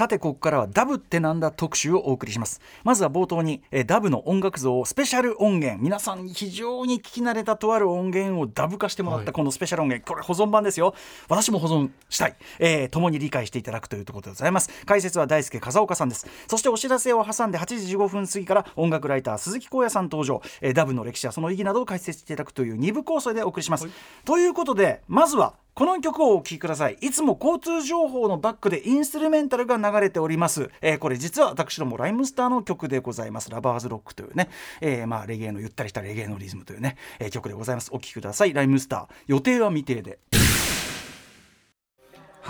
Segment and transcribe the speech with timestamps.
[0.00, 2.62] さてここからはダブってなんだ特集をお送りします。
[2.84, 5.82] まずは冒頭に、えー、ダブの音楽像をスペシャル音源。
[5.82, 10.94] 皆さん非常に聞き慣れたとある音源をダブ化してもらったこのスペシャル音源、はい、これ保存版ですよ。
[11.28, 14.70] 私も保存したい、えー、共に理解していただくというところでございます。
[14.86, 16.26] 解説は大輔風岡さんです。
[16.48, 23.92] そしてお知らせを挟んで8時15分過ぎから音楽ライター鈴木光也さん登場、えー、ダブの歴史やその意義などを解説していただくという2部構成でお送りします、はい、
[24.24, 26.98] ということでまずはこの曲をお聴きください。
[27.00, 33.50] いつも交通情報のバックでインストゥルメンタルが流れております、えー、これ実は私どもライムスターの曲でございます。
[33.50, 34.50] ラバーズロックというね、
[34.82, 37.88] えー、まあレゲエのゆったりしたレゲエのリズムというね、えー、曲でございます。
[37.94, 38.52] お聴きください。
[38.52, 39.08] ライムスター。
[39.26, 40.18] 予定は未定で。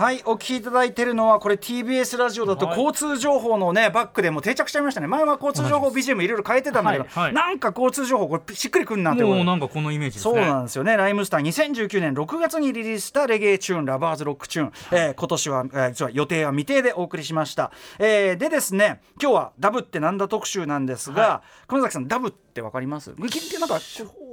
[0.01, 5.07] はいお聞きいただいてるのはこれ TBS ラジオだと交通情報のねバックでも定着しちゃいましたね。
[5.07, 6.27] 前は交通情報 BGM い。
[6.27, 9.45] ろいろ変えてたんだけど、はいはい、なんか交通情報これしっくりくんなってもう。
[9.45, 10.97] なんかこのイメージ、ね、そうなんですよね。
[10.97, 23.15] ライムスター2019年6月にリリースしたレゲエチューンラバーズロックチューン、えー、今年は、えー、実は予定は未定でお送りしました、えー、でですね今日はダブってなんだ特集なんですが、はい、熊崎さんダブってわかります？
[23.17, 23.81] なんか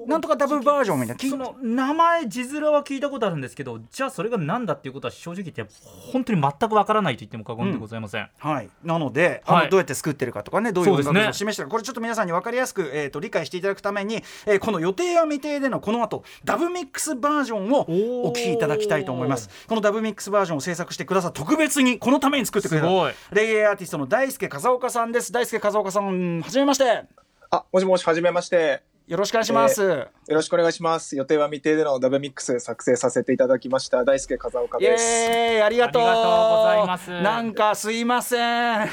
[0.08, 1.30] なんとかダブバージョンみたいな。
[1.30, 5.66] その名前字面は聞いたことあるんですけどじゃあそれが何だっていうことは正直言って
[6.12, 8.70] 本当に全くわからないと言っても過言でございません、うん、はい。
[8.84, 19.50] なので、はい、どうやって作ってるかとかねどういう音楽を示してるか、ね、これちょっと皆さんに分かりやすく、えーと、理解していただくために、えー、この予定は未定でのこの後ダブミックスバージョンをお聞きいただきたいと思います。
[19.68, 22.88] このダブミックスバージョンを制作してくださ特別にこのために作ってくれた
[23.31, 25.31] レゲエアーティストの大輔風岡さんです。
[25.34, 27.04] 大輔風岡さんはじめまして
[27.50, 31.16] あもしもしはじめましてよろしくお願いします、えー、よろしくお願いします。
[31.16, 35.03] 予定は未定でのダブミックス作成させていただきました大輔風岡です。
[35.31, 37.22] えありがとうございます。
[37.22, 38.84] なんかすいません。
[38.84, 38.88] い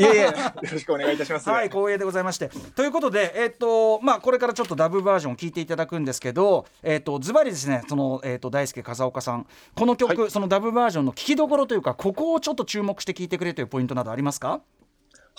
[0.00, 0.32] えいえ、よ
[0.72, 1.48] ろしくお願いいたします。
[1.48, 2.50] はい、光栄でございまして。
[2.74, 14.62] ということで、えっ、ー、とまあこれからちょっとダブバージョン聞いていただくんですけど、えっ、ー、とズバリですね、そのえっ、ー、と大輔風岡さん、この曲、はい、そのダブバージョンの聞きどころというか、ここをちょっと注目して聞いてくれというポイントなどありますか？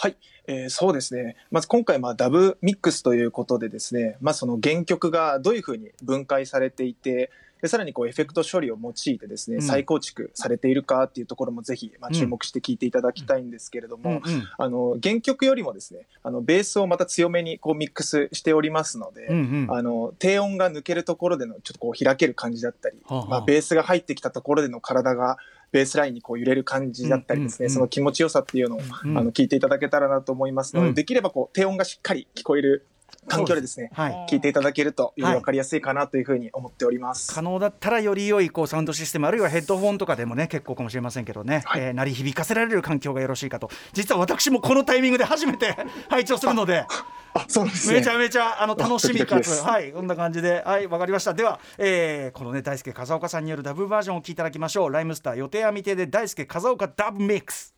[0.01, 0.15] はい、
[0.47, 1.35] えー、そうですね。
[1.51, 7.29] まず今回、まあ、ダブミックスということでですね、まあ、その原曲がどういうふうに分解されていて、
[7.61, 25.37] でさらにこうエフェクト処理を用いてですね、うん、再構築されているかっていうところもぜひ、まあ、注目して聞いていただきたいんですけれども、うんうん、あの原曲よりもですねあのベースをまた強めにこうミックスしておりますので、うんうん、あの低音が抜けるところでのちょっとこう開ける感じだったり、はあはあ、まあ、ベースが入ってきたところでの体が
[25.71, 32.87] ベースラインにこう揺れる感じだったりですね、その気持ちよさっていうのを、あの聞いていただけたらなと思いますので、できればこう低音がしっかり聞こえる
[33.27, 43.69] 環境でですね、はい、聞いていただけるとより分かりやすいかなというふうに思っております、はい、可能だったらより良いこうサウンドシステムあるいはヘッドホンとかでもね結構かもしれませんけどね、はい、えー、鳴り響かせられる環境がよろしいかと。
[43.93, 45.77] 実は私もこのタイミングで初めて
[46.09, 46.85] 配置をするので。
[47.33, 51.33] あそうです、ね、めちゃめちゃあの楽しみかつはいこんな感じではいわかりました。
[51.33, 54.91] では、えー、このね大輔風岡さんによるダブバージョンを聞いていただきましょう。
[54.91, 57.73] ライムスター予定は未定で大輔風岡ダブミックス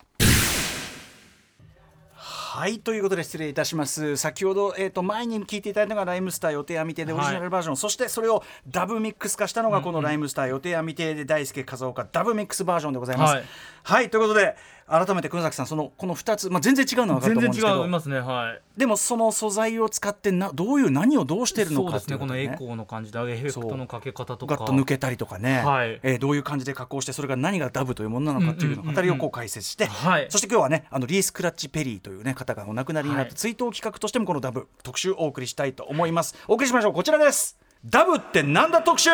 [2.56, 4.16] はいということで失礼いたします。
[4.16, 13.34] 先ほど、えーと、前に聞いていただいたのがライムスター予定は未定でオリジナルバージョン、はい、そしてそれをダブミックス化したのがこのライムスター予定は未定で大輔和岡ダブミックスバージョンでございます。
[13.34, 13.44] はい、
[13.82, 14.56] はい、ということで
[14.88, 17.88] 改めて熊崎さんそのこの2つ、まあ、全然違うのは分かると思うんですけど。
[17.88, 24.56] ますね、はい、でもその素材を使ってなどういう何をどうしてるのかっていう、ね、このエコーの感じでエフェクトのかけ方とか。
[24.56, 36.36] ガッと抜けたりとかね、はい、えー、どういう感じで加工してそれが何がダブというものなのかっていうのを語りをこう解説して、はい、そして今日はねあのリース・クラッチ・ペリーという、ね、方がお亡くなりになって追悼企画としてもこのダブ特集をお送りしたいと思います。
[36.48, 36.94] お送りしましょう。
[36.94, 37.58] こちらです。
[37.86, 39.10] ダブってなんだ特集？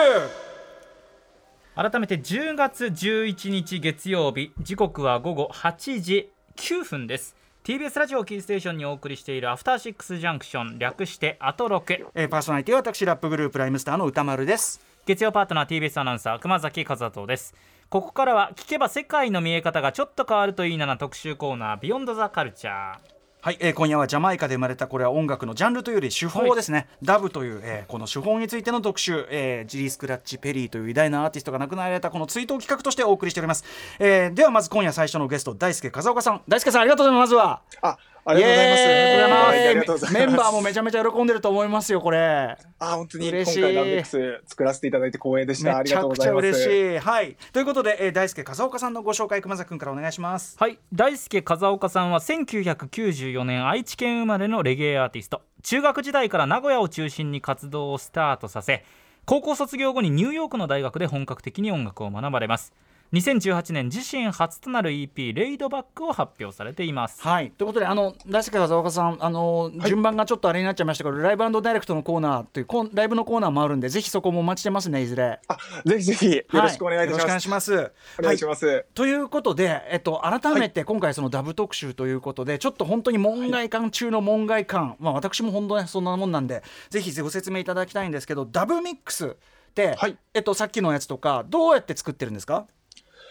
[1.76, 7.36] 改めて10月11日月曜日時刻は午後8時9分です。
[7.64, 14.82] TBS ラジオキーステーションにお送りしているアフターシックスジャンクション略してアトロク、えー、パーソナリティは私ラップグループライムスターの歌丸です。
[15.06, 17.54] 月曜パートナー TBS アナウンサー熊崎和人です。
[17.90, 33.64] ここからは聞けば世界の見え方がちょっと変わるといいなな特集コーナービヨンドザカルチャーはい、えー、今夜はジャマイカで生まれたこれは音楽のジャンルというより手法ですね、はい、ダブという、えー、この手法についての特集、えー、ジリー・スクラッチ・ペリーという偉大なアーティストが亡くなられたこの追悼企画としてお送りしております、
[33.98, 36.42] えー、ではまず今夜最初のゲスト大輔風岡さん。
[36.50, 37.34] 大輔さんありがとうございます。
[37.34, 37.98] まずはあ
[38.30, 39.50] ありがとうございます。
[39.50, 40.28] ありがとうございます。
[40.28, 42.58] メンバーもめちゃめちゃ喜んでると思いますよ、これ。
[42.80, 45.78] あ、本当に今回ラブ X 作らせていただいて光栄でした。
[45.78, 46.48] ありがとうございます。
[46.48, 46.98] 嬉しい。
[47.00, 47.38] はい。
[47.52, 50.56] ということで、えー、大輔風岡さんのご紹介、熊崎君からお願いします。
[50.60, 50.78] はい。
[50.94, 55.42] 大輔風岡さんは1994年愛知県生まれのレゲエアーティスト。
[55.64, 58.86] 中学時代から名古屋を中心に活動をスタートさせ、
[59.26, 62.74] 高校卒業後にニューヨークの大学で本格的に音楽を学ばれます。
[63.12, 67.22] 2018年自身初となる EP「レイドバック」を発表されています。
[67.22, 67.50] はい。
[67.50, 69.18] ということであの大輔風岡さん。
[69.20, 75.40] あの、順番がちょっとあれになっちゃいましたけどライブダイレクトのコーナーというライブのコーナーもあるんでぜひそこもお待ちしてますねいずれ。
[75.48, 77.92] あぜひぜひよろしくお願いいたします、はよろしくお願いします。
[78.20, 78.86] お願いします、はい。
[78.94, 90.18] ということで、えっと、改めて今回そのダブ特集ということで、ちょっと本当に門外観中の門外観、まあ私も本当ねそんなもんなんでぜひご説明いただきたいんですけどダブミックスって、はい。
[90.34, 92.68] えっと、さっきのやつとかどうやって作ってるんですか？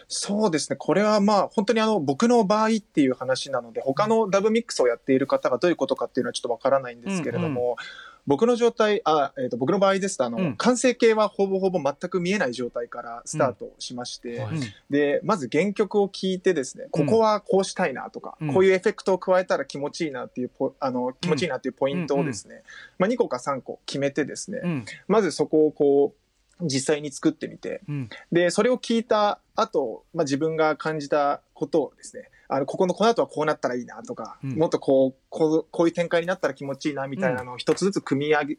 [0.08, 0.76] そうですね。
[0.76, 7.76] これはまあ本当にあの僕の場合っていう話なので、他のダブミックスをやっている方がどういうことかっていうのはちょっとわからないんですけれども、
[8.28, 10.56] 僕の状態、あ、えっ、と僕の場合ですとあの、うん。
[10.56, 14.60] 完成形はほぼほぼ全く見えない状態からスタートしまして、はい。
[14.90, 18.52] で、まず原曲を聴いてですね、ここはこうしたいなとか、うん。
[18.52, 22.64] こういうエフェクトを加えたら気持ちいいなっていうポ、あの、気持ちいいなっていうポイントをですね、
[22.98, 24.84] まあ2個か3個決めてですね、うん。
[25.06, 26.27] まずそこをこう、
[26.60, 28.08] 実際に作ってみて、うん。
[28.32, 34.56] で、それを聞いた後、まあ、自分が感じたことをですね、あの、ここの、この後はこうなったらいいなとか、うん。
[34.56, 38.58] もっとこう、こう、こういう展開になったら気持ちいいなみたいなのを一つずつ組み上げ、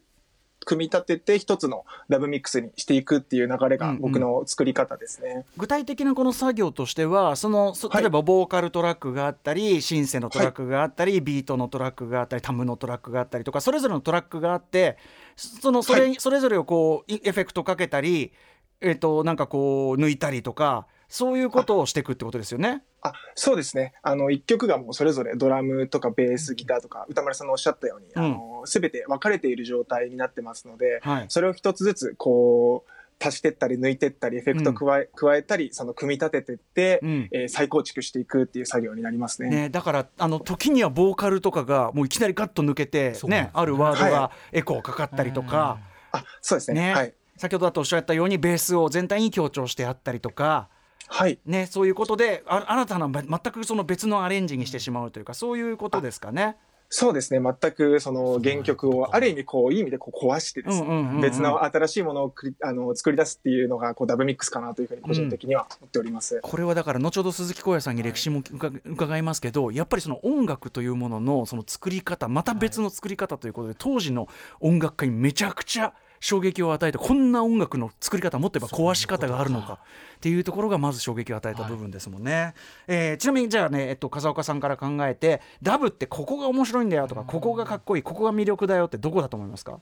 [0.64, 5.44] 組み立てて一つのダブミックスにしていくっていう流れが僕の作り方ですね。
[5.56, 14.98] 具体的なこの作業としてはその例えばボーカルトラックがあったり、シンセのトラックがあったり、ビートのトラックがあったりタムのトラックがあったりとかそれぞれのトラックがあって
[15.36, 16.16] そのそれ,、はい。
[16.16, 18.32] それぞれをこういエフェクトかけたり、
[18.80, 22.84] えっとなんかこう抜いたりとかそういうことをしていくってことですよね。
[23.02, 23.92] あ、そうですね。
[24.02, 32.90] あの、一曲がもうそれぞれドラムとかベース、ギターとか、歌丸さんのおっしゃったように、うんあの、すべて分かれている状態になってますので、はいそれを一つずつ、こう、
[33.22, 39.50] 足してったり抜いてったり、エフェクト加え,、加えたり、その組み立ててって、うんえー再構築していくっていう作業になりますね。
[39.50, 45.78] ね、だからあの時にはボーカルとかがもういきなりガッと抜けて、ねねあるワードがはエコーかかったりとか、
[46.12, 46.88] あ、そうですね。
[46.88, 47.14] ねはい。
[47.36, 50.68] 先ほどだとおっしゃったようにベースを全体に強調してあったりとか。
[51.12, 51.40] はい。
[51.44, 56.56] ね、そういうことであ新たなべ全くその別のアレンジにしてしまうというかそういうことですかね。
[56.92, 57.40] そうですね。
[57.40, 66.40] 全くその原曲を、ある意味こう、いい意味でこう壊してですね、うんうんうんうん別の新しいものをくりあの作り出すっていうのが、こう、ダブミックスかなというふうに個人的には思っております。
[66.42, 74.26] これはだから後ほど鈴木浩也さんに歴史も伺伺いますけどやっぱりその音楽というもののその作り方また別の作り方ということで、当時の
[74.58, 79.72] 音楽家にめちゃくちゃ衝撃を与えてこんな音楽の作り方もっと言えば壊し方があるのか
[80.16, 82.54] っていうところがまず衝撃を与えた部分ですもんね。
[82.86, 89.80] えーちなみにじゃあね、えっと、風岡さんから考えてダブってここが面白いんだよとかここがかっこいいここが魅力だよってどこだと思いますか？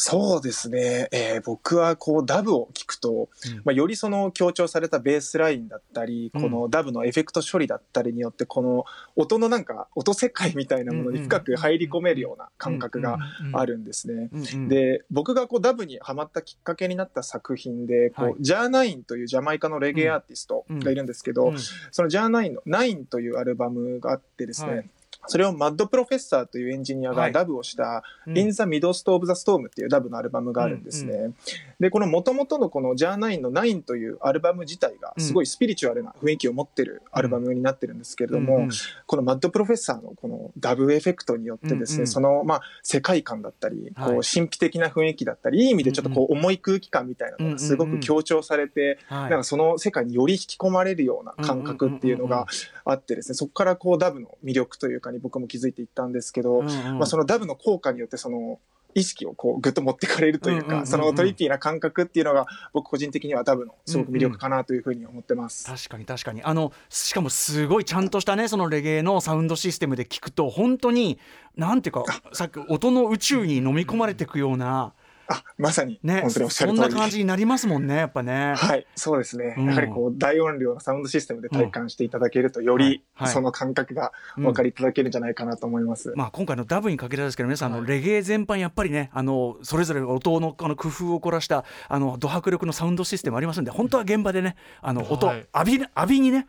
[0.00, 1.08] そうですね。
[1.10, 3.56] えー僕はこうダブを聞くと、うん。
[3.64, 6.42] まあ、よりその強調されたベースラインだったり、うん。
[6.42, 8.84] このダブのエフェクト処理だったりによって、この
[9.16, 13.18] 音のなんか、音世界みたいなものに深く入り込めるような感覚が
[13.52, 14.30] あるんですね。
[14.68, 21.58] で、僕がこうダブにハマったきっかけになった作品で、こう、はいジャーナインというジャマイカのレゲエアーティストがいるんですけど、うん。
[21.90, 24.90] そのジャーナインのナインというアルバムがあってですね、はい
[25.28, 27.32] それをマッドプロフェッサーというエンジニアはい。
[27.32, 28.38] がダブをした、うん。
[28.38, 31.32] In the Midst of the Storm っていうダブのアルバムがあるんですね。
[31.78, 38.68] で、この元々のこのジャーナインのナインというアルバム自体がすごいスピリチュアルな雰囲気を持ってるアルバムになってるんですけれども、うんうん
[39.06, 42.06] このマッドプロフェッサーのこのダブエフェクトによってですね、うんうん。
[42.06, 44.10] そのまあ世界観だったり、はい。
[44.12, 49.30] こう神秘的な雰囲気だったり、いい意味でちょっとこう重い空気感みたいなのがすごく強調されて、はい。
[49.30, 52.46] なんかその世界により引き込まれるような感覚っていうのが
[52.90, 56.98] あってですね、そこからこうダブの魅力というかに僕も気づいていったんですけど、うんうん。
[56.98, 58.58] まあそのダブの効果によってその
[58.94, 60.86] 意識をこうぐっと持ってかれるというか、うんうんうんうん。
[60.86, 65.66] そのトリッピーな感覚っていうのが僕個人的にはダブのすごく魅力かなというふうに思ってます。
[65.66, 66.42] 確かに確かに。
[66.42, 71.18] あのしかもすごいちゃんとしたねそのレゲエのサウンドシステムで聞くと本当に
[71.56, 74.94] なんていうか さっき音の宇宙に飲み込まれていくような
[75.28, 76.94] あ、まさにね本当におっしゃそんる通り。
[76.94, 78.54] な感じになりますもんねやっぱね。
[78.56, 79.54] はい、そうですね。
[79.56, 86.12] うんやはりこう、大音量のサウンドシステムで体感していただけると、よりその感覚がお分かりいただけるんじゃないかなと思います。
[86.16, 96.46] まあ、今回のダブに限らずですけど皆さんあのレゲエ全般やっぱりねあのそれぞれ音のあの工夫を凝らしたあのド迫力のサウンドシステムありますんで本当は現場でねあの音、はい浴び浴びにね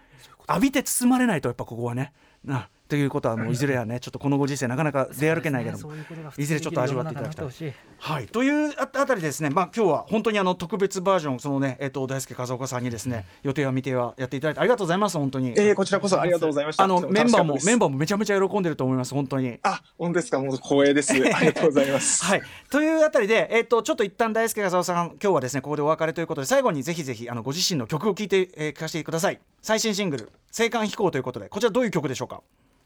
[0.48, 5.94] 浴びて包まれないとやっぱここはねなということはもういずれはねちょっとこのご時世なかなか出歩けないけども、
[6.38, 7.50] いずれちょっと味わっていただきたいい。
[8.00, 15.50] はい、というああたりですね、まあ、今日は本当にあの特別バージョン、そのね、えっと大輔和岡さんにですね、予定は未定はやっていただいて、ありがとうございます、本当に。
[15.52, 16.84] えー、こちらこそありがとうございました。
[16.84, 19.60] あのメンバーもメンバーもめちゃめちゃ喜んでると思います、本当に。
[19.62, 20.40] あ、本当ですか？
[20.40, 21.14] もう光栄です。
[21.14, 22.24] ありがとうございます。
[22.26, 22.42] はい、
[22.72, 29.40] というあたりで、えっとちょっと一旦大輔和夫さん、今日はですねここでお別れということで、最後にぜひぜひあのご自身の曲を聴いて、えー聞かせてください。
[29.62, 32.42] 最新シングル、青函飛行ということで、こちらどういう曲でしょうか？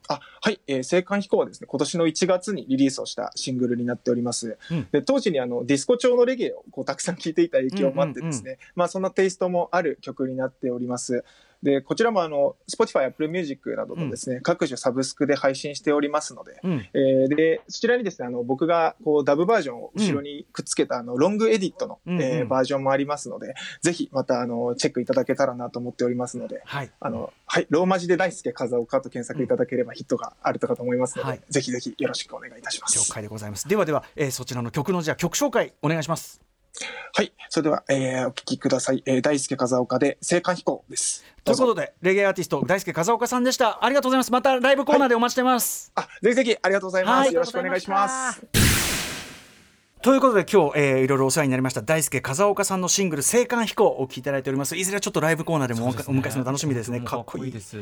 [0.07, 4.57] あはい、えー、青函飛行はですね、今年の1月にリリースをしたシングルになっております。
[4.72, 11.24] うんで当時にあのディスコ調のレゲエをこうたくさん聴いていた影響もあってですね、まあそんなテイストもある曲になっております。
[11.63, 16.86] で、こちらもあの、Spotify、Apple Music などのですね、各種サブスクで配信しておりますので、うん。
[16.93, 22.22] えーで、そちらにですね、あの、僕がこうダブバージョンを後ろにくっつけたあの、ロングエディットの、うんうん。
[22.22, 26.91] えーバージョンもありますので、ぜひまたあの、チェックいただけたらなと思っておりますので、はい。
[27.00, 31.41] あの、はい、ローマ字で大輔風岡と検索いただければヒットがあるかと思いますので、はい。
[31.50, 33.12] ぜひぜひよろしくお願いいたしま了す。
[33.12, 33.67] 解でございます。
[33.70, 36.41] ではでは、えーそちらの曲のじゃあ曲紹介お願いします
[37.15, 39.03] はい、それでは、えーお聞きください。
[39.05, 41.23] えー大輔風岡で青函飛行です。
[41.43, 43.83] といううことでレゲエアーティスト大輔風岡さんでした。
[43.83, 44.31] ありがとうございます。
[44.31, 47.27] またライブコーナーでお待ちしてます、あ、ぜひぜひありがとうございます。
[47.27, 47.33] はい。
[47.33, 48.41] よろしくお願いします。
[50.01, 51.81] ということで今日、えーいろいろお世話になりました。
[51.83, 54.75] 大輔風岡さんのシングル「青函飛行」をお聴きいただいております。
[54.75, 57.01] いずれちょっとライブコーナーでもお,、お迎えするの楽しみですね。
[57.01, 57.51] かっこいい。
[57.51, 57.77] です。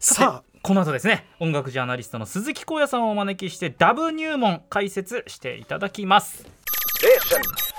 [0.00, 0.58] さあ。
[0.62, 1.26] この後ですね。
[1.38, 6.46] 音楽ジャーナリストの鈴木光也さんをお招きしてダブ入門解説していただきます。
[7.02, 7.71] Junction.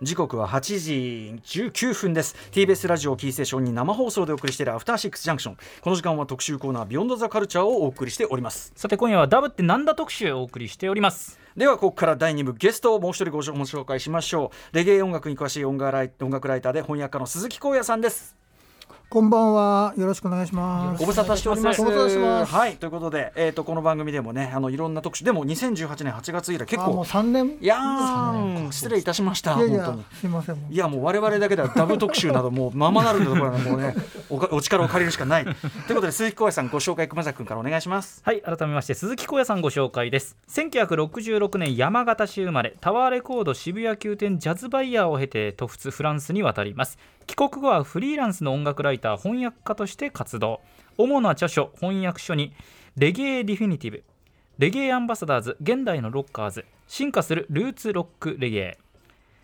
[0.00, 2.34] 時刻は8時19分です。
[2.50, 8.72] TBS ラジオキーステーションに生放送でお送りしているアフターシックスジャンクションこの時間は特集コーナービヨンドザカルチャーをお送りしております。
[8.74, 11.38] さて今夜はダブってなんだ特集をお送りしております。
[11.56, 14.76] ではここから第2部ゲストをもう一人ご紹介しましょう。
[14.76, 18.41] レゲエ音楽に詳しい音楽ライ音楽ライターで翻訳家の鈴木光也さんです
[19.12, 19.92] こんばんは。
[19.98, 21.06] よろしくお願いしますご。
[21.06, 21.82] 無沙汰しております。
[21.82, 27.04] ご無沙汰してますはい、ということで、えっ、と、この番組でもね、あの、いろんな特集、でも、2018年8月以来、結あもう構。
[27.04, 27.58] 三年。
[27.60, 29.54] いやー、失礼いたしました。
[29.56, 30.56] いやいや本当に。、すみません。
[30.56, 33.94] もういやもう我々だけではダブ特集などもう ままなるんだところはもうね
[34.30, 35.56] おかお力を借りるしかないという
[35.88, 50.60] ことで鈴木浩也さんご紹介熊崎君からお願いしますはい改めまして鈴木光也さんご紹介です1966年山形市生まれタワーレコード渋谷宮殿ジャズバイヤーを経て突出フランスに渡ります帰国後はフリーランスの音楽ライター翻訳家として活動。
[50.98, 52.52] 主な著書翻訳書に
[52.96, 54.04] 「レゲエ・ディフィニティブ」
[54.58, 58.78] 「レゲエ・アンバサダーズ現代のロッカーズ」「進化するルーツ・ロック・レゲエ」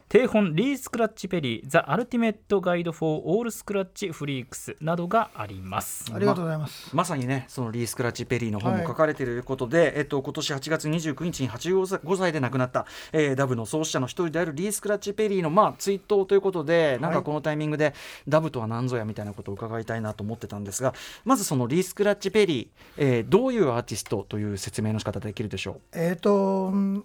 [0.08, 6.10] 定本リー・スクラッチ・ペリー The Ultimate Guide for All Scratch Freaks などがあります。
[6.14, 6.96] ありがとうございます。
[6.96, 17.92] まさにねそのリー・スクラッチ・ペリーの本も書かれているということで、えっと今年8月29日に85歳で亡くなった、えーダブの創始者の一人であるリー・スクラッチ・ペリーのまあ追悼ということでなんかこのタイミングで
[18.26, 20.94] ダブとは何ぞやみたいなことを伺いたいなと思ってたんですが
[21.26, 27.04] まずそのリー・スクラッチ・ペリー、えーどういうアーティストという説明の仕方できるでしょえっ、とうん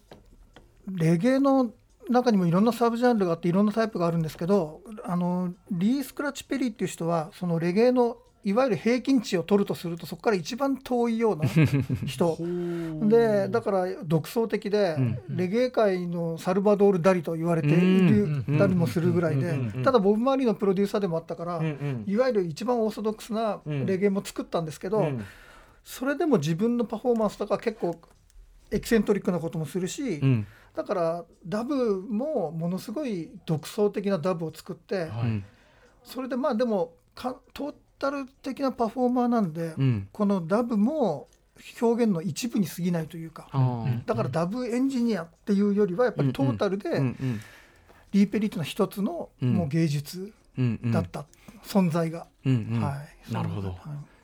[0.88, 1.72] レゲエの
[2.10, 11.46] 中にもいろんなサブジャンルがあっていろんなタイプがあるんですけど、あのリー・スクラッチ・ペリーっていう人はそのレゲエのいわゆる平均値を取るとするとそこから一番遠いような
[12.06, 12.38] 人。
[13.08, 21.62] でだから独創的で、うんレゲエ界のサルバドール・ダリと言われているうんたりもするぐらいでうんただボブ・マーリーのプロデューサーでもあったから、
[22.06, 25.24] いわゆる一番オーソドックスなレゲエも作ったんですけど、うん。
[25.86, 28.00] それでも自分のパフォーマンスとか結構
[28.72, 35.46] エキセントリックなこともするし、うんだからダブもものすごい独創的なダブを作って、うん。
[36.04, 40.08] それでまあでもかトータル的なパフォーマーなんで、うん。
[40.12, 41.28] このダブも
[41.80, 44.06] 表現の一部に過ぎないというか、あー。
[44.06, 47.40] だからダブエンジニアっていうよりはやっぱりトータルでうんうん。
[48.12, 49.54] リーペリットの一つのうん。
[49.54, 50.92] もう芸術うんうん。
[50.92, 51.26] だった、
[51.64, 52.82] 存在が、うんうん。
[52.82, 53.34] はい。
[53.34, 53.70] なるほど。
[53.70, 53.78] はい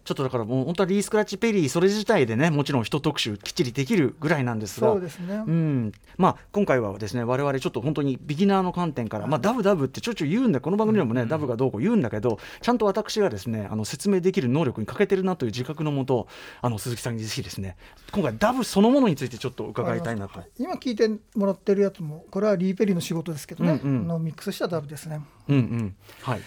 [0.09, 4.87] ちょっとだからもう本当はリー・スクラッチ・ペリーそれ自体でねもちろん一特集きっちりできるぐらいなんですが。
[4.87, 5.91] そうですね、うん。
[6.17, 16.27] まあ、今回はですね我々ちょっと本当にビギナーの観点から、まあ、ダブダブってちょいちょい言うんだこの番組でもね、ダブがどうこう言うんだけどちゃんと私がですねあの説明できる能力に欠けてるなという自覚のもと
[16.63, 17.77] あの鈴木さんにぜひですね
[18.11, 20.41] 今回ダブそのものについてちょっと伺いたいなと。
[20.57, 24.07] 今聞いてもらってるやつもこれはリーペリーの仕事ですけどね、うんうん。
[24.07, 25.21] のミックスしたダブですね。
[25.47, 25.95] うんうん。
[26.23, 26.41] はい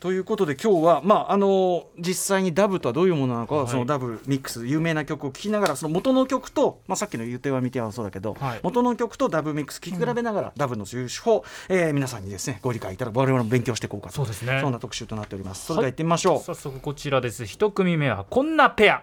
[0.00, 3.68] ということで今日は、まあ、あの実際にダブとはどういうものなのか、はい。
[3.68, 8.60] そのダブミックス有名な曲を聴きながらその元の曲と、まあ、さっきの「言っては見ては」そうだけど、はい。
[8.62, 14.58] 元の曲とダブミックス聴き比べながら、ダブの手法、えー皆さんにですねご理解いただく我々も勉強していこうかとそうですね。
[14.62, 15.66] そんな特集となっております。
[15.66, 17.44] それでは行ってみましょう、早速こちらです。
[17.44, 19.02] 一組目はこんなペア。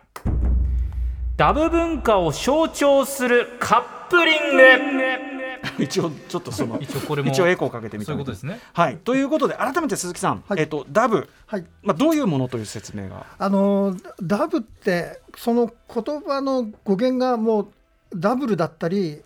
[1.35, 5.37] ダブ文化を象徴するカップリング。
[5.79, 8.59] 一応ちょっとその 一応これも一応エコーかけてみたいうことですね。
[8.73, 8.97] はい。
[8.97, 10.59] ということで改めて鈴木さん、はい。
[10.59, 11.65] えっとダブ、はい。
[11.83, 13.25] まあ、どういうものという説明が？
[13.37, 17.67] あのダブってその言葉の語源がもう
[18.15, 19.21] ダブルだったり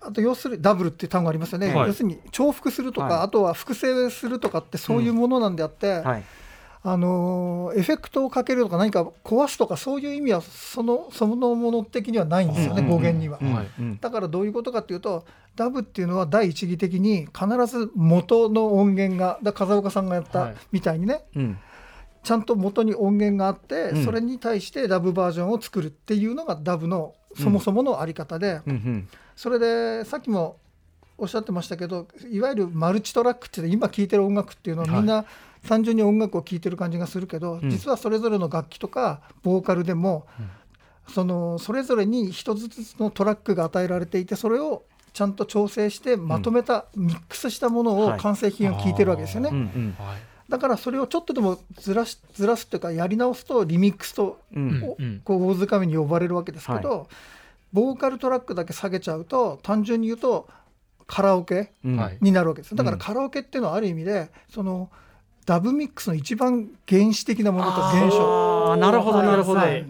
[0.00, 1.88] あと要するにダブルっていう単語ありますよね、はい。
[1.88, 3.22] 要するに重複するとか、はい。
[3.22, 6.24] あとは複製するとかってそういうものなんであって、はい
[6.88, 12.88] あのエフェクトをかけるとか何か壊すとかそういう意味はそのそのもの的にはないんですよね、うん。
[12.88, 13.40] 語源には。
[14.00, 15.24] だからどういうことかっていうと
[15.56, 20.54] ダブっていうのは第一義的に必ず元の音源がだ風岡さんがやっはい。
[20.54, 21.58] たみたいにね、うん。
[22.22, 24.04] ちゃんと元に音源があって、うん。
[24.04, 29.08] それに対してダブバージョンを作るっていうのがダブのそもそものあり方で、うんうん。
[29.34, 30.58] それでさっきも
[31.18, 35.24] おっしゃってましたけどいわゆるマルチトラックっていう今聴いてる音楽っていうのははいみんな
[35.66, 37.70] 単純に音楽を聴いてる感じがするけど、ん。
[37.70, 40.26] 実はそれぞれの楽器とかボーカルでも、
[41.08, 44.82] そのそれぞれに一つずつのトラックが与えられていてそれを
[45.12, 48.20] ちゃんと調整してまとめた、ミックスしたものをはい。
[48.20, 49.48] 完成品を聴いてるわけですよね。
[49.50, 49.96] うんうん。
[49.98, 50.16] はい。
[50.50, 54.84] だからそれをちょっとでもずらしずらすっていうかやり直すとリミックスとうん。
[54.84, 55.20] おうん。
[55.24, 57.08] こう大掴みに呼ばれるわけですけど、
[57.72, 60.48] ボーカルトラックだけ下げちゃうと単純に言うと
[61.06, 61.72] カラオケ
[62.20, 62.74] になるわけです。
[62.74, 63.00] だからうん。
[63.00, 64.90] カラオケっていうのはある意味でその
[65.46, 69.86] ダブミックスの一番原始的なものと現象あーなるほどなるほど、はい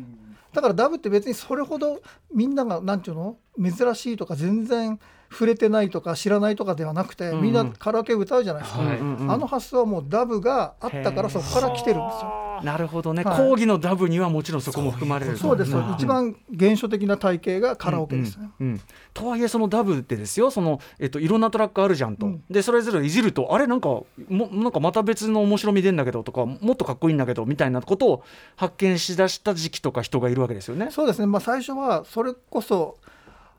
[0.52, 2.00] だからダブって別にそれほど
[2.32, 3.36] みんながなんていうの？
[3.62, 4.98] 珍しいとか全然
[5.30, 7.42] 触れてないとか知らないとかではなくて、うんうん。
[7.42, 8.98] みんなカラオケ歌うじゃないですか、はい。
[8.98, 9.30] うんうん。
[9.30, 12.46] あの発想はもうダブがあったからそこから来てるんですよ。
[12.62, 13.36] なるほどね、はい。
[13.36, 18.50] 講義のダブにはもちろんそこも含まれるそうです、ん一番原初的な体系がカラオケですね。
[18.60, 18.80] うんうん
[19.12, 22.44] とはいえそのダブってですよその、えっと、いろんなトラックあるじゃんと、うん。
[22.50, 28.24] でそれぞれいじるとあれなんかもなんかまた別の面白み出んだけどとかもっとかっこいいんだけどみたいなことを
[28.56, 30.88] 発見しだした時期とか人がいるわけですよね。
[30.90, 32.98] そうですね、まあ、最初はそれこそ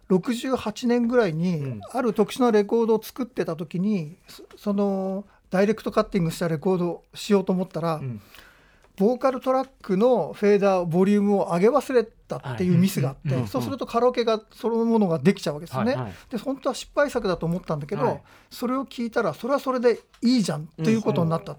[0.09, 1.81] 68年ぐらいにうん。
[1.91, 8.21] ある特殊なレコードを作ってた時にそそのダイレクトカッティングしたレコードをしようと思ったら、ん。
[8.97, 13.47] ボーカルトラックのフェーダーボリュームを上げ忘れたっていうミスがあって、はいうん。
[13.47, 15.93] そうするとカラオケがそのものができちゃうわけですよね。
[15.93, 16.13] はいはい。
[16.31, 18.21] で本当は失敗作だと思ったんだけど、はい。
[18.49, 21.53] それを聞いたらそれはそれでいいじゃんということになった。
[21.53, 21.57] っ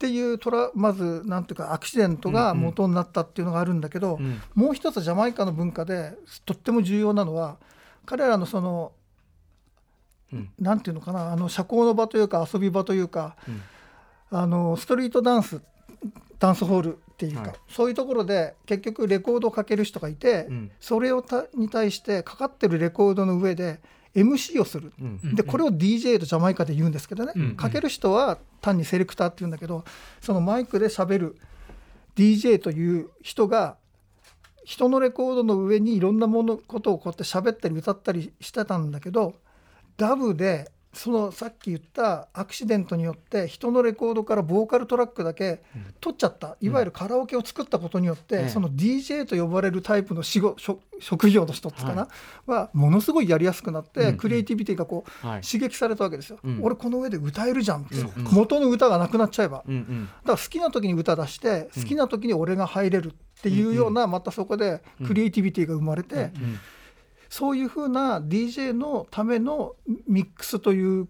[0.00, 4.40] ていうトラまずなんていうかアクシデントが元になったっていうのがあるんだけど、うん。
[4.54, 6.14] もう一つジャマイカの文化で
[6.46, 7.58] とっても重要なのは
[8.04, 8.92] 彼らのその、
[10.32, 10.50] うん。
[10.58, 13.62] なんていうのかなあの社交の場というか遊び場というか、うん。
[14.30, 15.60] あのストリートダンス
[16.38, 17.52] ダンスホールっていうか、はい。
[17.68, 20.70] そういうところで結局レコードをかける人がいて、うん。
[20.80, 23.80] それをたに対してかかってるレコードの上で
[24.14, 24.92] MC をする。
[25.00, 25.34] うん。
[25.34, 27.56] でこれを DJ とジャマイカで言うんですけどね、うん。
[27.56, 29.84] かける人は単にセレクターって言うんだけど
[30.20, 31.36] そのマイクで喋る
[32.16, 33.76] DJ という人が
[34.64, 39.34] 人のレコードの上にいろんなものことをこうやって喋ったり歌ったりしてたんだけど
[39.96, 45.62] ダブでそのさっき言ったアクシデントによって人のレコードからボーカルトラックだけ
[46.00, 48.48] 取っちゃった、いわゆるカラオケを作ったことによって、ええ。
[48.50, 52.08] その DJ と呼ばれるタイプの仕事職職業の人っていうかな、
[52.46, 55.40] はものすごいやりやすくなって、うんクリエイティビティがこう、はい。
[55.40, 56.60] 刺激されたわけですよ、うん。
[56.62, 57.86] 俺この上で歌えるじゃん
[58.30, 59.68] 元の歌がなくなっちゃえば、だか
[60.24, 66.58] ら好きな時に歌出して好きな時に俺が入れるっていうような、またそこでクリエイティビティが生まれて、うん
[67.28, 69.74] そういうふうな DJ のための
[70.06, 71.08] ミックスという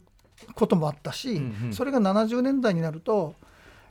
[0.54, 1.42] こともあったし、
[1.72, 3.34] それが70年代になると、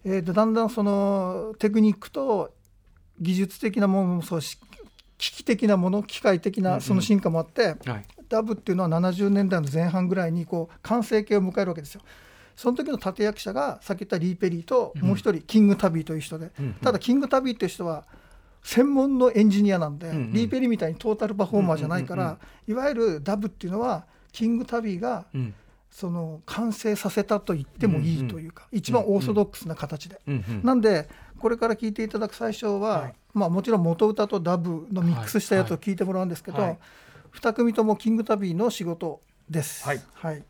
[0.06, 2.52] えーとだんだんそのテクニックと
[3.20, 4.58] 技術的なものもそうし
[5.18, 8.06] 機器的なもの機械的なんその進化もあって、はい。
[8.28, 12.02] ダブっていうのは70年代の前半ぐらいにこう完成形を迎えるわけですよ。
[12.56, 16.74] その時の立役者がさっき言ったリー・ペリーともう一人、キング・タビーという人で、うん。
[16.82, 18.06] ただキング・タビーっていう人は
[18.64, 20.34] 専門のエンジニアなんで、んうん。
[20.34, 25.54] リー・ペリーみたいにトータルパフォーマーじゃないから、いわゆるダブっていうのはキング・タビーがうん。
[25.92, 30.22] その完成させたと言ってもいいというか、一番オーソドックスな形で。
[30.64, 33.14] なんでこれから聞いていただく最初は、はい。
[33.34, 36.68] まあ、もちろん元歌とダブのミックスしたやつを聞いてもらうんですけど、はい。
[36.70, 36.80] はい。
[37.34, 39.20] 2組ともキングタビーの仕事
[39.50, 39.86] です。
[39.86, 40.02] はい。
[40.14, 40.44] はい。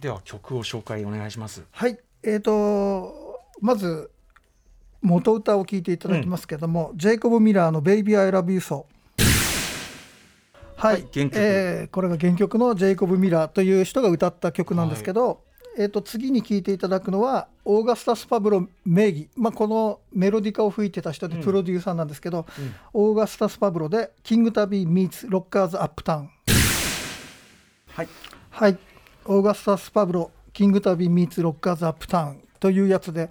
[0.00, 1.62] では曲を紹介お願いします。
[1.70, 1.98] はい。
[2.22, 4.10] えー、とまず
[5.04, 8.86] 元歌を聞いていただきますけども、ジェイコブ・ミラーの「Baby I Love You So」
[10.76, 11.32] はい、はい原曲。
[11.34, 15.42] えーこれが原曲のジェイコブ・ミラーという人が歌った曲なんですけど、
[15.76, 22.46] えー、と次に聴いていただくのはオーガスタス・パブロ名義、まあ、このメロディカを吹いてた人でプロデューサーなんですけど、
[22.94, 28.08] オーガスタス・パブロで「King Tubby Meets Rockers Uptown」はい。
[28.50, 28.78] はい、
[29.26, 33.28] オーガスタス・パブロ、 King Tubby Meets Rockers Uptown というやつで、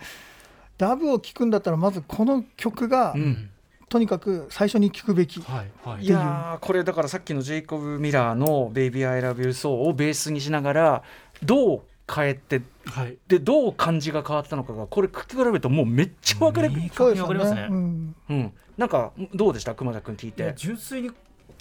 [0.77, 3.49] ダブを聴くんだったら、まずこの曲が、ん。
[3.89, 6.03] とにかく最初に聴くべき、はいはい。
[6.03, 11.03] いやーこれだからさっきのジェイコブ・ミラーの「Baby I Love You So」をベースにしながら
[11.43, 11.81] どう
[12.11, 13.17] 変えてはい。
[13.27, 17.67] でどう感じが変わったのかがこれ聴き比べるともうめっちゃ分かる、明確にそうですよわかりますね。
[17.69, 18.15] うん。
[18.29, 19.75] うん、なんかどうでした？
[19.75, 20.53] 熊田君聞いて。
[20.57, 21.11] 純粋に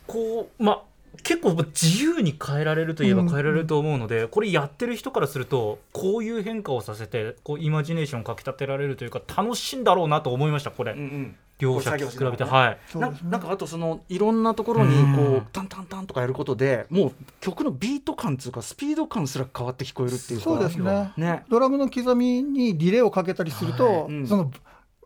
[0.07, 0.83] こうまあ
[1.23, 3.29] 結構自由に変えられるといえばうん。
[3.29, 11.37] 変えられると思うので、これやってる人からするとこういう変化をさせてこうイマジネーションをかき立てられるというか楽しいんだろうなと思いましたこれ、うんうん。
[11.59, 12.71] 両者比べて、こう作業しながはい。
[12.71, 13.01] ね。
[13.01, 15.37] ななんかあとそのいろんなところにこうん。
[15.37, 20.45] うタンタンタンとかやることでもう曲のビート感っていうかスピード感すら変わって聞こえるっていうか。
[20.45, 21.13] そうですね。
[21.17, 21.45] ね。
[21.49, 24.13] ドラムの刻みにリレーをかけたりすると、はい。
[24.13, 24.27] うん。
[24.27, 24.51] その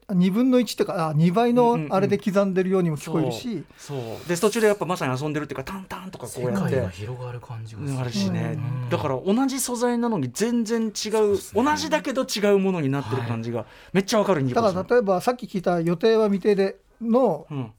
[0.09, 1.89] 2分の1っていうかあ2倍うんうんうん。
[1.89, 4.29] のあれで刻んでるようにも聞こえるし、そう。
[4.29, 6.81] で途中でやっぱまさに遊んでるっていうかタンタンとかこうやって。
[6.81, 7.99] が広がる感じがする。
[7.99, 8.89] あるしね、うん。
[8.89, 17.73] だから同じ素材なのに全然違う同じだけど違うものになってる感じがめっちゃわかるだから例えばさっき聞いた予定は未定でのうん。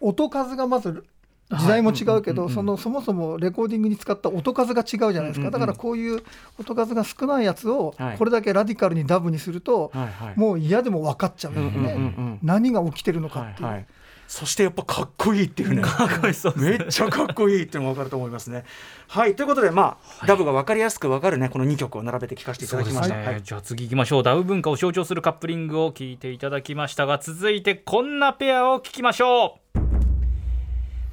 [0.00, 1.04] 音数がまず
[1.50, 6.22] 時代も違うけど、はいそのそもそもレコーディングに使った音数が違うじゃないですか、だからこういう
[6.58, 8.18] 音数が少ないやつをはい。
[8.18, 10.38] これだけラディカルにダブにすると、はいはい。
[10.38, 13.66] もう嫌でも分かっちゃうよね、何が起きてるのかっていう。
[13.66, 13.86] はいはい、
[14.26, 15.82] そしてやっぱかっこいいっていうね。
[15.82, 18.64] かっこいいそうめっちゃかっこいいっていうのが分かると思いますね。
[19.08, 23.16] はいということでまあ、ダブが分かりやすく分かるねこの2曲を並べて聴かせていただきました。
[23.16, 23.26] ね。
[23.26, 23.42] はい。
[23.42, 24.22] じゃあ次行きましょう。
[24.22, 29.63] ダウ文化を象徴するカップリングを聞いていただきましたが続いてこんなペアを聞きましょう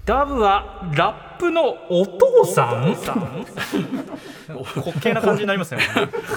[0.05, 2.85] ダブはラップのお父さん？
[2.85, 2.95] 滑
[4.99, 5.81] 稽な感じになりますね。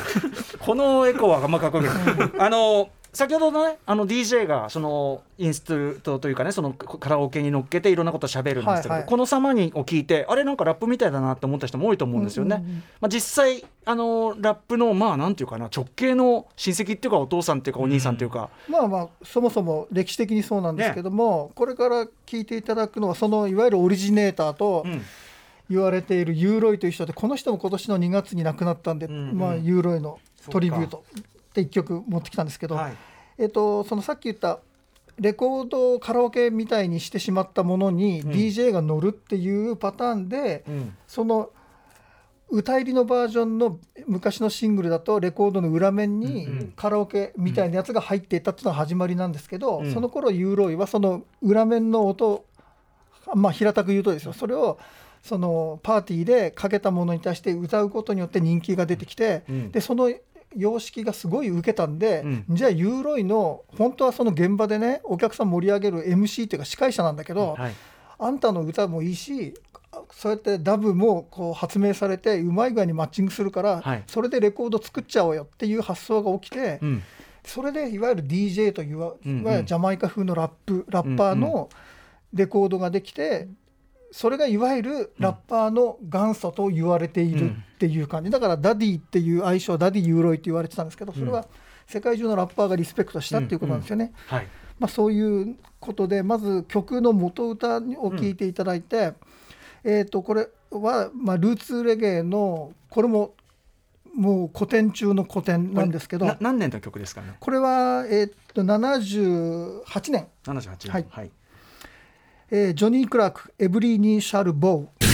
[0.60, 2.30] このエコーはあんまかっこよくない。
[2.38, 9.08] あの先ほどのねあの DJ がそのインストゥルトというかねそのカラオケに乗っけていろんなことを喋るんですけど、はいはい。
[9.08, 12.56] この様にを聞いてあれなんかラップみたいだなって思った人も多いと思うんですよね。
[12.56, 25.02] うんうんうんまあ、実際あのラップのまあなんていうかな直系の親戚っていうかお父さんっていうかお兄さんっていうか、まあまあそもそも歴史的にそうなんですけども、これから聞いていただくのはそのいわゆるオリジネーターとうん。
[25.70, 29.38] 言われているユーロイという人でこの人も今年の2月に亡くなったんで、うんうん。
[29.38, 30.18] まあ、ユーロイの
[30.50, 31.02] トリビュート
[31.60, 32.96] って1曲持ってきたんですけど、はい。
[33.38, 34.58] えっと、そのさっき言った
[35.18, 38.30] レコードをカラオケみたいにしてしまったものにうん。
[38.30, 40.96] DJ が乗るっていうパターンで、うん。
[41.06, 41.50] その
[42.50, 49.92] 歌入りのバージョンの昔のシングルだとレコードの裏面にカラオケみたいなやつが入っていったっていうのが始まりなんですけど、うん。
[49.92, 52.44] その頃ユーロイはその裏面の音
[53.34, 54.32] まあ平たく言うとですよ。
[54.32, 54.78] それを
[55.22, 59.72] そのパーティーでかけたものに対して歌うことによって人気が出てきて、うん。
[59.72, 60.12] でその
[60.56, 62.44] 様式がすごい受けたんで、うん。
[62.50, 67.72] じゃあユーロイの本当はその現場でねお客さん盛り上げる MC っていうか司会者なんだけど、はい。
[68.18, 69.54] あんたの歌もいいし
[70.10, 74.04] そうやってダブもこう発明されてうまい具合にマッチングするから、はい。
[74.06, 77.02] それでレコード作っちゃおうよっていう発想が起きて、うん。
[77.44, 81.68] それでいわゆる DJ というわゆるジャマイカ風のラップラッパーの
[82.32, 83.48] レコードができて、
[84.16, 91.48] それがいわゆるラッパーの元祖と言われているっていう感じ、だからダディっていう愛称ダディユーロイって言われてたんですけどそれは
[91.88, 94.12] 世界中のラッパーがリスペクトしたっていうことなんですよね。
[94.28, 94.46] はい。
[94.78, 97.80] まあ、そういうことでまず曲の元歌を
[98.16, 99.14] 聴いていただいて、
[99.82, 103.34] えー、とこれは、まあ、ルーツレゲエのこれも
[104.14, 107.20] もう古典中の古典なんですけどな何年の曲ですか？
[107.20, 110.92] ねこれは、えー、と78年、78年。
[110.92, 111.06] はい。
[111.10, 111.30] はい
[112.56, 115.04] えージョニー・クラーク「エブリー・ニー・シャル・ボー」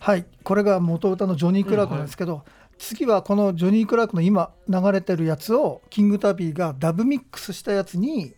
[0.00, 2.42] はいこれが元歌のジョニー・クラークなんですけど、
[2.76, 8.34] 次はこのジョニー・クラークの今流れてるやつをキング・タビーがダブミックスしたやつに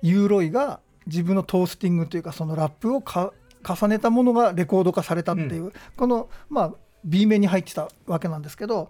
[0.00, 6.72] ユーロイが自分のトースティングというかそのラップをか重ねたものがレコード化されたっていう、このまあ
[7.04, 8.88] B 面に入ってたわけなんですけど、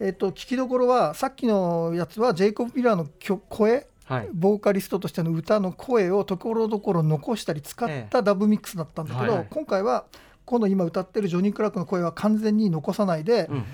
[0.00, 4.28] えっと聞きどころはさっきのやつはジェイコブ・ミラーの曲声はい。
[4.32, 9.46] ボーカリストとしての歌の声をところどころ残したり使ったダブミックスだったんだけど、はいはい。
[9.50, 10.04] 今回は
[10.44, 13.64] 今度今歌ってるジョニー・クラークの声は完全に残さないで、うん。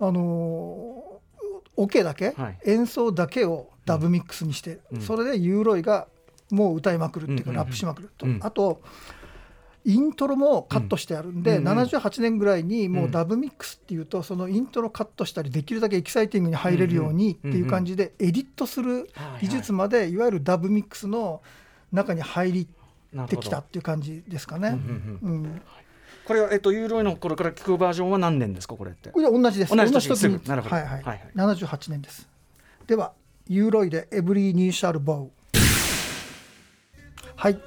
[0.00, 1.14] あのー
[1.76, 2.58] オ、ケだけ、はい。
[2.66, 5.00] 演奏だけをダブミックスにして、うん。
[5.00, 6.06] それでユーロイが
[6.50, 7.56] もう歌いまくるっていうか、うん。
[7.56, 8.38] ラップしまくると、うん。
[8.42, 8.80] あと
[9.86, 21.42] イントロもカットしてあるんで、うんうん78年ぐらいにもうダブミックスっていうとそのイントロカットしたりできるだけエキサイティングに入れるようにっていう感じでエディットする技術までいわゆるダブミックスの
[21.92, 22.68] 中に入り
[23.28, 24.78] てきたっていう感じですかね。
[26.26, 29.10] これは、えっと、ユーロイの頃から聞くバージョンは何年ですかこれって？
[29.10, 29.76] これは同じです。
[29.76, 31.02] 同じ年なるほどはいはい。
[31.02, 32.26] はい78年です。
[32.86, 33.12] では、
[33.46, 35.58] ユーロイで Every Knee Shall Bow。
[37.36, 37.60] はい。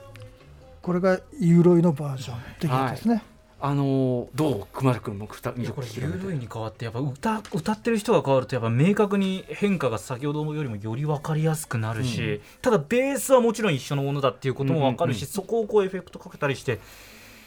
[0.88, 3.22] これがユーロイのバージョンっていうですね。
[3.60, 4.68] あのーどう？
[4.72, 16.80] 熊田君も二いやこれユーロイに変わってやっぱ歌歌ってる人が変わるとやっぱ明確に変化が先ほどよりもより分かりやすくなるし、ただベースはもちろん一緒のものだっていうことも分かるし、うんうんそこをこうエフェクトかけたりして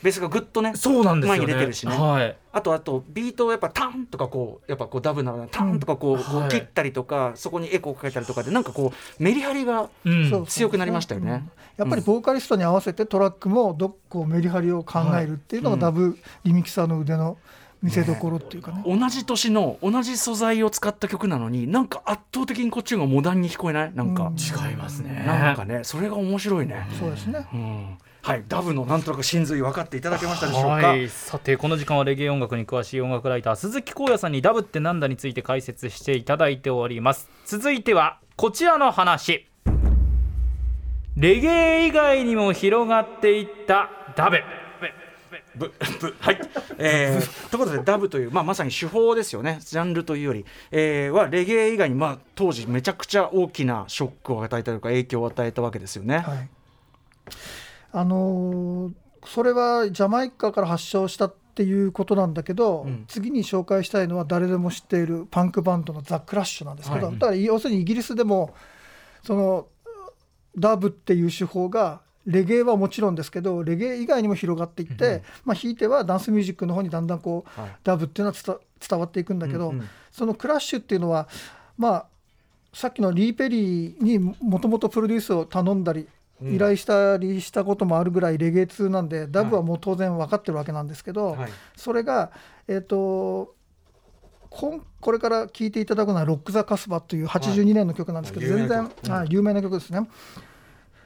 [0.03, 1.39] ベースがぐっとねそうなんですよね。
[1.39, 1.97] 前に出てるしね。
[1.97, 2.37] はい。
[2.53, 6.49] あとあとビートをやっぱタンとかこうやっぱこうダブなのタンとかこう,、こうはい。
[6.51, 9.89] 切ったりとかそこにエコーかけたりとかでなんかこうメリハリが
[10.47, 11.31] 強くなりましたよね。
[11.33, 17.39] うんやっぱりボーカリストに合わせてトラックもどこうメリハリを考えるっていうのがはいダブリミキサーの腕の
[17.83, 18.83] 見せ所っていうかね。
[18.85, 23.95] 同じ年の同じ素材を使った曲なのになんか圧倒的にこっちがモダンに聞こえない？
[23.95, 24.35] なんか、うん。
[24.35, 25.25] 違いますね。
[25.27, 27.47] なんかねそれが面白いね、そうですね。
[27.55, 37.29] うんはいダブのなんとなく真髄分かっていただけましたでしょうか、はい、さてこの時間はレゲエ音楽に詳しい音楽ライター鈴木光也さんにダブってなんだについて解説していただいております。
[37.47, 39.47] 続いてはこちらの話。
[41.17, 44.39] レゲエ以外にも広がっていったダブ。
[45.55, 46.41] ぶぶはい、
[46.79, 49.59] えー、ということでダブという、まあ、まさに手法ですよね。
[49.61, 56.19] ジャンルというより、えー、はレゲエ以外に、まあ、当時めちゃくちゃ大きなショックを与えたというか影響を与えたわけですよね。
[56.19, 56.49] はい、
[57.93, 58.93] あのー
[59.27, 63.05] それはジャマイカから発祥したっていうことなんだけど、うん。
[63.07, 67.19] 次に紹介したいのは誰でも知っているパンクバンドのザ・クラッシュなんですけど、はい。
[67.19, 68.55] だから要するにイギリスでも
[69.23, 69.67] その
[70.57, 77.71] ダブっていう手法がレゲエはもちろんですけどレゲエ以外にも広がっていって、まあ、ひいてはダンスミュージックの方にだんだんこう、はい。
[77.85, 78.57] ダブっていうのは伝
[78.89, 79.89] 伝わっていくんだけど、うんうん。
[80.11, 81.29] そのクラッシュっていうのは
[81.77, 82.07] まあ
[82.73, 86.07] さっきのリー・ペリーにもともとプロデュースを頼んだりうん
[86.43, 91.51] 依頼したりしたこともあるぐらいレゲエ通なんで、ダブはもう当然分かってるわけなんですけど、はい。
[91.77, 92.31] それが、
[92.69, 93.55] えっと
[94.49, 99.13] こんこれから聴いていただくのは「ロック・ザ・カスバ」という82年の曲なんですけど、有名全然うん。
[99.13, 100.09] はい有名な曲ですね。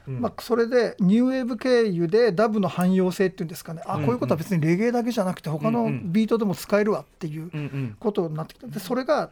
[0.07, 0.19] うん。
[0.19, 3.81] まあ、それでニューウェーブ経由でダブの汎用性っていうんですかね。
[3.85, 7.51] あうんこういうことは別にレゲエだけじゃなくて他のビートでも使えるわっていう
[7.99, 8.67] ことになってきた。
[8.67, 9.29] でそれが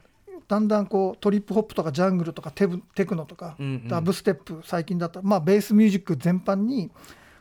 [0.47, 3.87] だんだんこうトリップホップとかジャングルとかテブテクノとかうんうん。
[3.87, 6.91] ダブステップ最近だったらまあベースミュージック全般に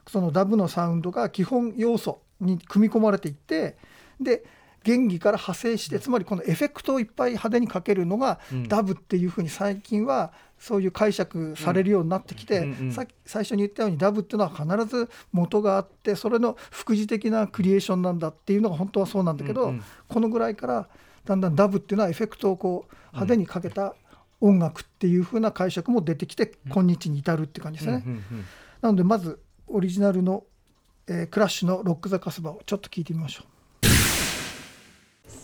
[0.08, 3.76] そのダブのサウンドが基本要素に組み込まれていって
[4.20, 4.44] で
[4.84, 8.68] 原理から派生してつまりこのエフェクトをいっぱい派手にかけるのがうん。
[8.68, 12.92] ダブっていうふうに最近はそういう解釈されるようになってきて、うんうんうん。
[12.92, 19.82] さっき最初に言ったようにダブっていうのは必ず元があってそれの副次的なクリエーションなんだっていうのが本当はそうなんだけど、うんうん。
[20.08, 20.88] このぐらいから
[21.24, 23.94] だんだんダブっていうのはエフェクトをこう派手にかけた
[24.40, 28.04] 音楽っていう風な解釈も出てきて今日に至るっていう感じですね。
[28.80, 30.44] なのでまずオリジナルの、
[31.06, 33.46] えークラッシュの「ロック・ザ・カスバ」をちょっと聞いてみましょう。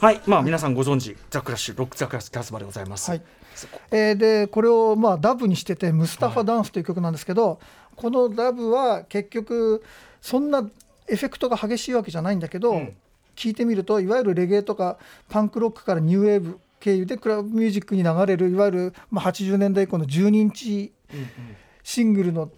[0.01, 3.11] はい、まあ、皆さんご存知、ザ・クラッシュ、ロック・ザ・キャスバでございます。
[3.11, 3.23] はい
[3.91, 7.61] えーでこれをまあダブにしてて「ムスタファ・ダンス」という曲なんですけど、
[7.97, 9.83] このダブは結局
[10.21, 10.69] そんな
[11.09, 12.97] エフェクトが激しいわけじゃないんだけど、うん
[13.39, 14.99] 聞いてみるといわゆるレゲエとか
[15.29, 20.93] パンクロックからニューウェーブ経由でクラブミュージックに流れるいわゆるまあ80年代以降の12インチ
[21.85, 22.51] シングルの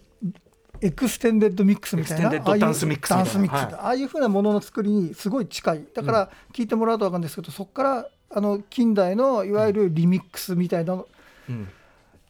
[0.81, 5.85] エクステンデッドミックスみたいなダンスミックスああいうふうなものの作りにすごい近い。
[5.93, 11.03] だから聞いてもらうと分かるんですけどそこからあの近代のいわゆるリミックスみたいな
[11.49, 11.69] うん。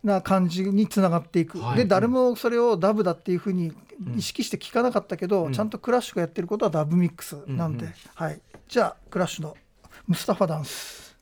[0.04, 1.78] な感じにつながっていく、はい。
[1.78, 3.72] で誰もそれをダブだっていうふうに
[4.16, 5.54] 意識して聞かなかったけど、うん。
[5.54, 7.92] ちゃんとクラッシュがやってることはダブミックスなんで、うん。
[7.92, 9.56] うんはい、じゃあクラッシュの
[10.08, 11.16] Mustapha Dance。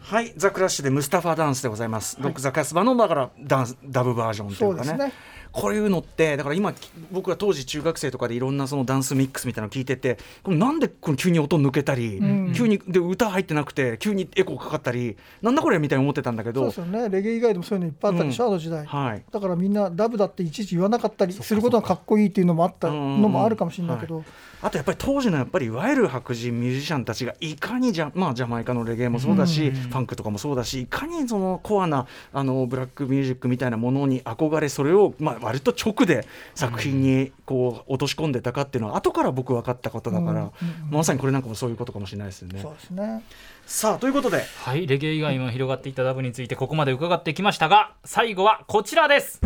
[0.00, 2.16] はい、ザ・クラッシュでムスタファダンスでございます。
[2.18, 4.88] ロック・ザ・キャスバのだからダンスダブバージョンというかね。
[4.88, 5.12] そうですね
[5.52, 6.72] こういうのってだから今
[7.12, 12.52] 僕が当時中学生とかでいろんなそのダンスミックスみたいなの聞いててこれなんでこの急に音抜けたり、ん。
[12.54, 16.62] 急にで歌入ってなくて急にエコーかかったりなんだこれみたいに思ってたんだけど。
[16.62, 17.08] そうですよね。
[17.10, 19.22] レゲエ以外でもそういうのいっぱいあったでしょ、あの時代、はい。
[19.30, 21.94] だからみんなダブだっていちいち言わなかったりすることがか。
[21.94, 24.24] っこいいっていうのもあったのもあるかもしれないけど、
[24.62, 40.52] あとやっぱり当時のやっぱりいわゆる白人ミュージシャンたちがいかにジャ,、まあ、ジャマイカのレゲエもそうだし、ファンクとかもそうだしいかにそのコアなあのブラックミュージックみたいなものに憧れそれを、まあ、割と直で作品にこう落とし込んでたかっていうのは後から僕分かったことだから、うんうんうん
[40.90, 42.60] まさにこれなんかもそういうことかもしれないですよね。
[42.60, 42.72] そう。
[42.72, 43.22] ですね。
[43.66, 44.42] さあということで。
[44.64, 49.40] はいレゲエ以外にも広がっていったダブについてここまで伺ってきましたが最後はこちらです。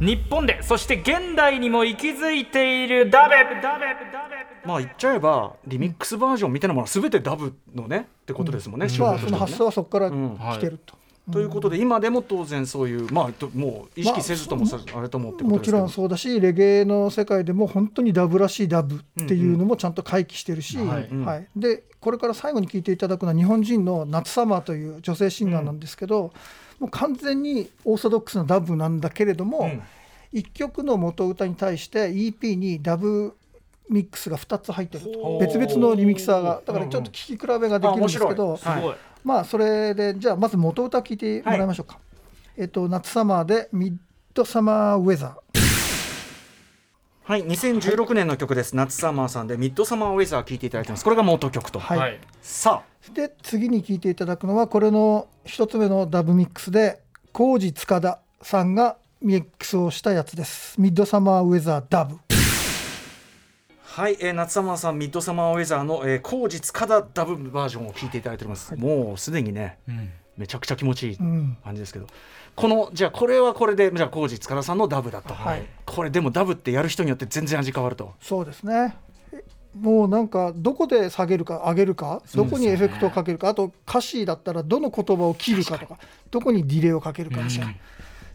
[0.00, 3.36] 日本でそして現代にも息づいているダベ。
[4.64, 10.38] まあ言っちゃえばリミックスバージョンみたいなものは全てダブのねってことですもんね、手まあその発想はそこからうん。
[10.38, 10.94] 来てると、
[11.30, 15.78] ということで今でも当然そういうまあともう意識せずともさあれともってこともちですけど。
[15.78, 21.08] ろんそうだしレゲエの世界でも本当にダブらしいダブっていうのもちゃんと回帰してるし、はい。
[21.24, 21.48] はい。
[21.56, 26.32] でこれから最後に聞いていただくのは日本人の夏サマーという女性シンガーなんですけど、
[26.78, 29.82] もう完全にオーソドックスなダブなんだけれども、うん。
[30.32, 33.34] 一曲の元歌に対して EP にダブ
[33.88, 35.38] ミックスが2つ入ってると。
[35.40, 36.62] 別々のリミキサーが。
[36.64, 38.58] だからちょっと聴き比べができるんですけど、あ面白い。
[38.58, 41.98] すごい、まあそれでじゃあまず元歌聞いてもらいましょうか、
[42.56, 43.96] えっと夏サマーでミッ
[44.34, 45.58] ドサマーウェザー。
[47.24, 51.04] はい2016年の曲です、夏サマーさんでミッドサマーウェザー聴いていただいてます。
[51.04, 51.98] これが元曲と、はい。
[51.98, 52.18] はい。
[52.40, 57.02] さで次に聴いていただくのはこれの一つ目のダブミックスで
[57.32, 60.80] 浩二塚田さんがミックスをしたやつです。
[60.80, 62.14] ミッドサマーウェザーダブ。
[62.14, 62.27] あ
[63.98, 70.10] はい、えー、夏サマーさんミッドサマーウェザーの、えー、後日カダダブバージョンを聴いていただいております、もうすでにねうん。
[70.36, 71.56] めちゃくちゃ気持ちいいうん。
[71.64, 72.06] 感じですけど、
[72.54, 75.66] このじゃあこれはこれでじゃあ後日塚田さんのダブだと、はい。
[75.84, 78.14] これでもダブってやる人によって全然味変わると。
[78.20, 78.96] そうですね。
[79.32, 79.42] え
[79.76, 85.98] もうなんかどこで下げるか上げるかどこにエフェクトをかけるかあと歌詞だったらどの言葉を切るかとか
[86.30, 87.74] どこにディレイをかけるかみたいな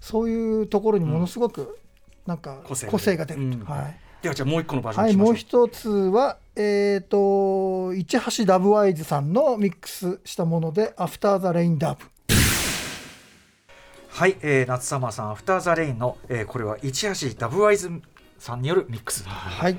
[0.01, 1.79] そういうところにものすごく
[2.25, 3.43] なんか個性が出る。
[3.43, 3.59] うん。
[3.61, 3.71] と。
[3.71, 5.59] はいではじゃあもう一個のバージョンはい、にしましょう。
[5.59, 12.05] もう一つは、えっ、と、市橋ダブワイズさんのミックスしたもので、アフターザレインダブ。
[14.07, 17.91] はい、えー、ナツ・サマーさん After the Rain の、えー、これは市橋ダブワイズ
[18.37, 19.77] さんによるミックス、はい、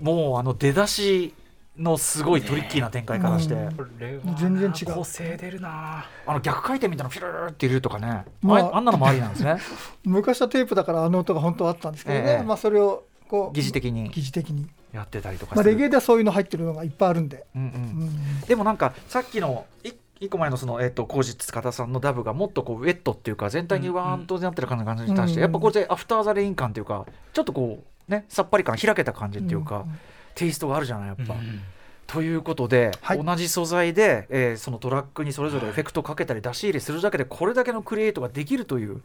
[0.00, 1.32] もうあの出だし
[1.78, 4.36] のすごいトリッキーな展開からして、うん。
[4.36, 4.94] 全然違う。
[4.94, 6.06] 個性出るな。
[6.26, 9.58] あの逆回転みたいなのピュルルルって入れるとかね、まあああんなのもありなんですね。
[10.04, 12.42] 昔はテープだからあの音が本当はあったんですけどね、ええ。
[12.42, 14.10] まあそれをこう疑似的に。
[14.10, 17.68] 疑似的に、やってたりとかまあ、レゲエではそういうの入ってるのがいっぱいあるんで、うんうん。
[17.68, 29.98] うんでもなんかさっきのい一個前のそのえっ、とコージ塚田さんのダブがもっとこうウェットっていうか全体にワーンとなってる感じに対して、うんやっぱこれで After the Rain 感っていうかちょっとこうねさっぱり感開けた感じっていうか、うん
[30.36, 31.32] テイストがあるじゃないやっぱ。
[31.34, 31.62] うん
[32.06, 33.24] ということで、はい。
[33.24, 38.90] 同じ素材で、えーそのトラックにそれぞれエフェクトをかけたり出し入れするだけでこれだけのクリエイトができるという。
[38.90, 39.02] うん。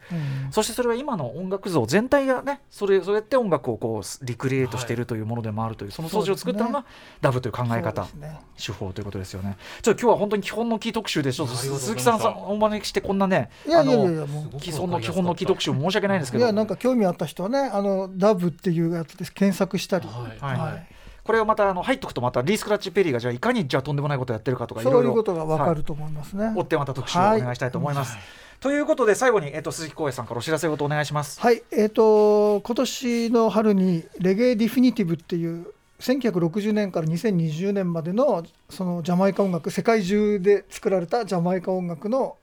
[0.50, 6.84] そしてそれは今の音楽像全体がねそれそうやって音楽をこうリクリエイトしているというものでもあるという、その素地を作ったのが、
[7.20, 8.40] ダブという考え方、ね。
[8.56, 9.56] 手法ということですよね。
[9.82, 11.46] ちょっと今日は本当に基本のキー特集でちょ。
[11.46, 16.44] 鈴木さんさんお招きしてこんなねあのいやもう既存の基本のキー特集申し訳ないんですけど。
[16.44, 20.38] いやなんか興味あった人はねあのダブっていうやつで検索したり、はい。
[20.40, 20.58] はい。
[20.58, 20.86] はい
[21.24, 26.52] これをまたあの入っとくとまたリー・スクラッチ・ペリーがじゃあいかにじゃあとんでもないことをやってるかとかいろいろそういうことがわかると思いますね。
[26.56, 28.16] 追ってまた特集をお願いしたいと思います。
[28.60, 31.40] ということで最後に、えっと、鈴木光栄さんからお知らせ事お願いします。
[31.40, 35.66] はい、えー、と今年の春にレゲエディフィニティブっていう
[36.00, 42.36] 1960年から2020年までのそのジャマイカ音楽世界中で作られたジャマイカ音楽の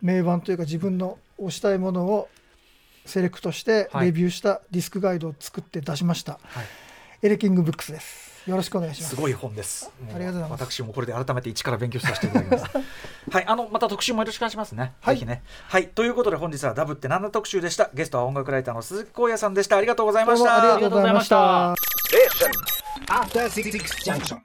[0.00, 2.28] 名盤というか自分の推したいものを
[3.06, 6.64] セレクトしてはいレビューしたディスクガイドを作って出しました、はい
[7.22, 9.90] エレキングブックスですよろしくお願いしますすごい本です。
[10.14, 12.64] ありがとうございます私もこれで改めて一から勉強させていただきます。
[13.30, 14.94] はい、あのまた特集もよろしくお願いしますね。
[15.02, 15.42] はいぜひね。
[15.68, 17.90] はい、ということで本日はダブってなんだ特集でした？
[17.92, 19.76] ゲストは音楽ライターの鈴木光也さんでした。
[19.76, 20.62] ありがとうございました。
[20.62, 21.74] どうもありがとうございました